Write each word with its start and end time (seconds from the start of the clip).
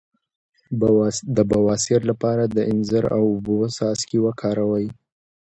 د 1.35 1.37
بواسیر 1.51 2.01
لپاره 2.11 2.43
د 2.47 2.57
انځر 2.71 3.03
او 3.15 3.23
اوبو 3.33 3.57
څاڅکي 3.75 4.19
وکاروئ 4.25 4.87